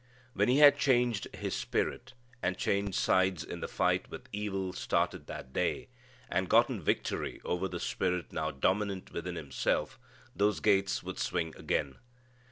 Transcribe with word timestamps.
When 0.33 0.49
he 0.49 0.57
had 0.57 0.79
changed 0.79 1.27
his 1.31 1.55
spirit, 1.55 2.13
and 2.41 2.57
changed 2.57 2.95
sides 2.97 3.43
in 3.43 3.59
the 3.59 3.67
fight 3.67 4.09
with 4.09 4.27
evil 4.33 4.73
started 4.73 5.27
that 5.27 5.53
day, 5.53 5.89
and 6.27 6.49
gotten 6.49 6.81
victory 6.81 7.39
over 7.45 7.67
the 7.67 7.79
spirit 7.79 8.33
now 8.33 8.49
dominant 8.49 9.11
within 9.13 9.35
himself, 9.35 9.99
those 10.35 10.59
gates 10.59 11.03
would 11.03 11.19
swing 11.19 11.53
again. 11.55 11.97